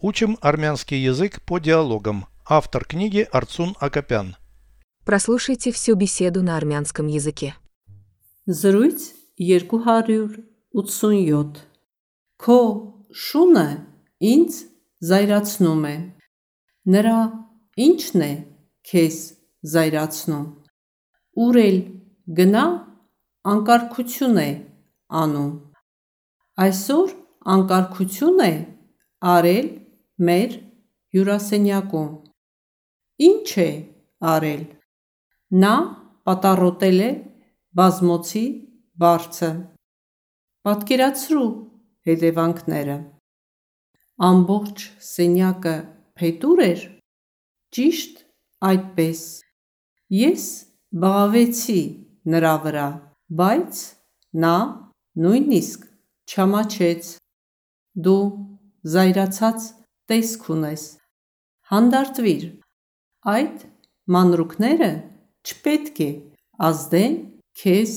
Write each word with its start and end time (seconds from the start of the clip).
Учим 0.00 0.38
армянский 0.40 1.02
язык 1.02 1.42
по 1.42 1.58
диалогам. 1.58 2.26
Автор 2.48 2.84
книги 2.84 3.26
Арцун 3.32 3.74
Акопян. 3.80 4.36
Прослушайте 5.04 5.72
всю 5.72 5.96
беседу 5.96 6.40
на 6.40 6.56
армянском 6.56 7.08
языке. 7.08 7.56
Զրույց 8.46 9.12
287 9.38 11.56
Քո 12.38 12.58
շունը 13.10 13.68
ինձ 14.22 14.70
զայրացնում 15.02 15.82
է 15.90 16.14
Նրա 16.94 17.18
ինչն 17.88 18.20
է 18.22 18.46
քեզ 18.86 19.18
զայրացնում 19.74 20.46
Ուր 21.42 21.54
էլ 21.64 21.78
գնա 22.38 22.64
անկարգություն 23.52 24.38
է 24.46 24.48
անում 25.10 25.54
Այսօր 26.68 27.08
անկարգություն 27.58 28.40
է 28.46 28.52
արել 29.34 29.68
մեր 30.18 30.54
հյուրասենյակում 31.14 32.10
Ինչ 33.28 33.50
է 33.64 33.70
արել 34.32 34.64
Նա 35.64 35.74
պատառոտել 36.28 37.00
է 37.06 37.10
բազմոցի 37.80 38.44
բարձը 39.04 39.50
Պատկերացրու 40.68 41.50
հետևանքները 42.10 42.96
Ամբողջ 44.28 44.86
սենյակը 45.08 45.76
փետուր 46.18 46.64
էր 46.66 46.80
Ճիշտ 47.76 48.24
այդպես. 48.64 49.20
Ես 50.18 50.44
բղավեցի 51.02 51.80
նրա 52.32 52.54
վրա 52.64 52.86
բայց 53.40 53.82
նա 54.44 54.54
նույնիսկ 55.24 55.84
չամաչեց 56.32 57.10
Դու 58.06 58.22
զայրացած 58.94 59.68
տեսք 60.11 60.49
ունես 60.55 60.83
Հանդարտվիր 61.71 62.43
Այդ 63.33 63.63
մանրուքները 64.15 64.91
չպետք 65.47 66.03
է 66.03 66.11
ազդեն 66.69 67.15
քեզ 67.61 67.93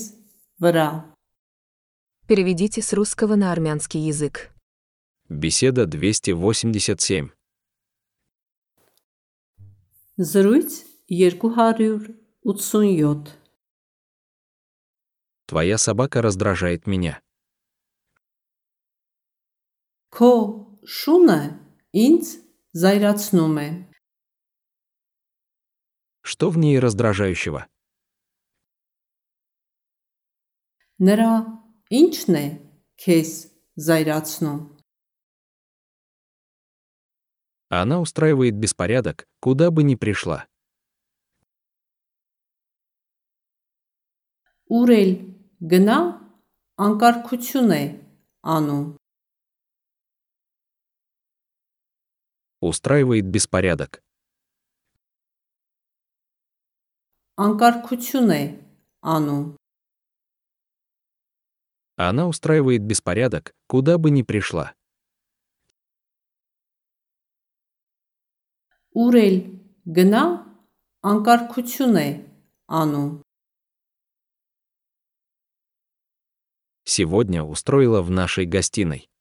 վրա 0.63 0.89
Переведите 2.27 2.81
с 2.81 2.91
русского 2.91 3.35
на 3.35 3.53
армянский 3.53 4.01
язык. 4.01 4.51
Беседа 5.29 5.85
287. 5.85 7.29
Զրույց 10.17 10.85
287 11.07 13.27
Твоя 15.45 15.77
собака 15.77 16.21
раздражает 16.21 16.85
меня. 16.85 17.21
Քո 20.11 20.75
շունը 20.83 21.60
ինձ 21.93 22.25
զայրացնում 22.77 23.57
է 23.63 23.69
Что 26.27 26.49
в 26.49 26.57
ней 26.57 26.77
раздражающего? 26.77 27.67
Նրա 30.99 31.31
ինչն 31.93 32.35
է 32.35 32.47
քեզ 32.99 33.31
զայրացնում 33.79 34.61
Она 37.69 37.99
устраивает 37.99 38.55
беспорядок, 38.55 39.27
куда 39.39 39.71
бы 39.71 39.83
ни 39.83 39.95
пришла. 39.95 40.47
Ուր 44.67 44.89
էլ 44.91 45.11
գնա 45.71 45.97
անկարգություն 46.75 47.71
է 47.71 47.83
անում 48.55 48.87
устраивает 52.66 53.26
беспорядок. 53.26 54.02
Анкаркучуне, 57.36 58.62
Ану. 59.00 59.56
Она 61.96 62.28
устраивает 62.28 62.82
беспорядок, 62.82 63.52
куда 63.66 63.98
бы 63.98 64.10
ни 64.10 64.22
пришла. 64.22 64.74
Урель, 68.92 69.60
гна, 69.84 70.46
анкаркучуне, 71.00 72.28
Ану. 72.68 73.22
Сегодня 76.84 77.42
устроила 77.42 78.02
в 78.02 78.10
нашей 78.10 78.46
гостиной. 78.46 79.11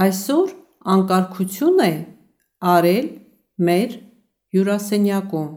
Այսօր 0.00 0.54
անկարգություն 0.94 1.82
է 1.86 1.92
արել 2.74 3.08
մեր 3.68 3.98
հյուրասենյակում 4.54 5.50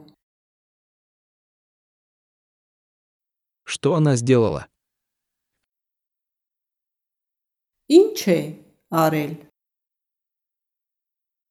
Что 3.74 3.96
она 3.96 4.16
сделала? 4.16 4.68
Ինչ 7.90 8.20
է 8.30 8.40
արել 8.92 9.34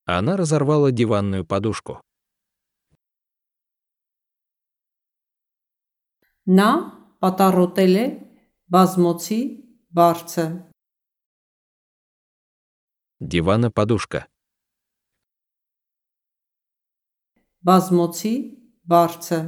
Она 0.04 0.36
разорвала 0.36 0.90
диванную 0.90 1.44
подушку. 1.46 2.00
Նա 6.46 6.70
պատառոտել 7.22 7.94
է 8.02 8.06
բազմոցի 8.74 9.40
բարձը 9.94 10.46
Дивана 13.20 13.70
подушка. 13.70 14.26
բազմոցի 17.62 18.34
բարձը 18.90 19.38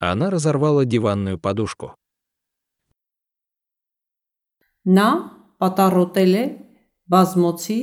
Она 0.00 0.30
разорвала 0.30 0.84
диванную 0.84 1.38
подушку. 1.38 1.92
Նա 4.86 5.08
պատառոտել 5.60 6.32
է 6.42 6.44
բազմոցի 7.12 7.78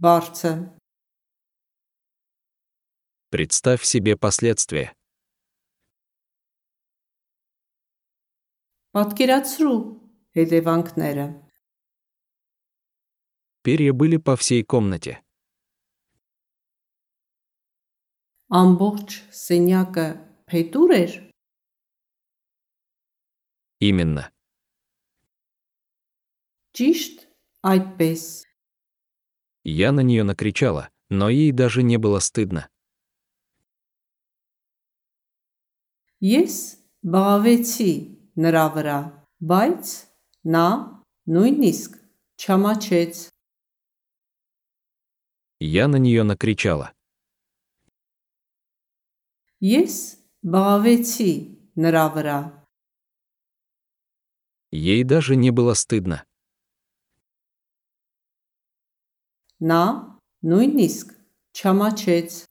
բարձը 0.00 0.52
Представь 3.34 3.84
себе 3.84 4.16
последствия. 4.16 4.94
Պատկերացրու 8.96 9.76
հետևանքները 10.38 11.26
Перья 13.62 13.92
были 13.92 14.16
по 14.16 14.36
всей 14.36 14.62
комнате. 14.62 15.22
ամբողջ 18.48 19.14
սենյակը 19.36 20.06
փետուր 20.48 20.92
էր 20.98 21.12
Именно. 23.80 24.32
ճիշտ 26.72 27.26
այդպես 27.62 28.22
Я 29.64 29.92
на 29.92 30.00
нее 30.00 30.24
накричала, 30.24 30.88
но 31.10 31.28
ей 31.28 31.52
даже 31.52 31.82
не 31.82 31.98
было 31.98 32.20
стыдно. 32.20 32.68
Ես 36.24 36.54
բաղավեցի 37.04 37.92
նրա 38.42 38.66
վրա, 38.74 38.98
բայց 39.50 39.84
նա 40.54 40.68
նույնիսկ 41.34 42.00
չամաչեց։ 42.42 43.14
Я 45.62 45.88
на 45.88 45.96
нее 45.96 46.22
накричала. 46.22 46.94
Ես 49.60 50.22
բաղավեցի 50.46 51.32
նրա 51.82 52.06
վրա, 52.14 52.38
Ей 54.70 55.02
даже 55.02 55.34
не 55.34 55.50
было 55.50 55.72
стыдно. 55.74 56.24
նա 59.58 59.82
նույնիսկ 60.44 61.08
չամաչեց։ 61.58 62.46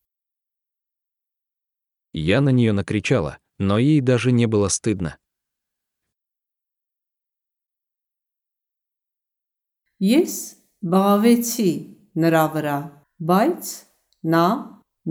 Я 2.11 2.41
на 2.41 2.49
нее 2.49 2.73
накричала, 2.73 3.37
но 3.59 3.77
ей 3.77 4.01
даже 4.01 4.31
не 4.31 4.45
было 4.45 4.67
стыдно. 4.67 5.15
Ես 10.03 10.33
բաղավեցի 10.83 11.71
նրա 12.17 12.43
վրա, 12.57 12.77
բայց 13.21 13.69
նա 14.33 14.47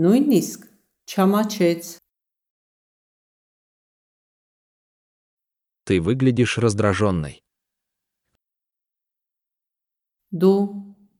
նույնիսկ 0.03 0.67
չամաչեց։ 1.11 1.83
Ты 5.87 6.01
выглядишь 6.03 6.57
раздраженной. 6.63 7.39
Դու 10.31 10.59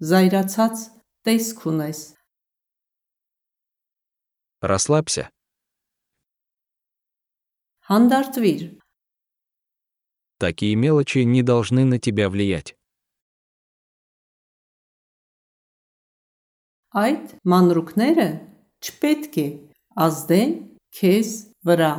զայրացած 0.04 0.76
տեսք 1.24 1.64
ունես։ 1.72 2.00
Расслабься. 4.62 5.30
Հանդարտվիր, 7.88 8.78
Такие 10.40 10.76
мелочи 10.76 11.20
не 11.20 11.42
должны 11.42 11.84
на 11.86 12.00
тебя 12.00 12.30
влиять. 12.30 12.76
Այդ 16.98 17.34
մանրուքները 17.44 18.28
չպետք 18.82 19.42
է 19.44 19.48
ազդեն 20.06 20.54
քեզ 20.98 21.34
վրա։ 21.68 21.94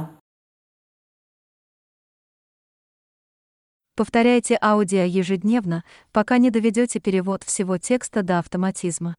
Повторяйте 3.98 4.56
аудио 4.62 5.02
ежедневно, 5.02 5.82
пока 6.12 6.38
не 6.38 6.50
доведете 6.50 7.00
перевод 7.00 7.42
всего 7.42 7.78
текста 7.78 8.22
до 8.22 8.38
автоматизма. 8.38 9.18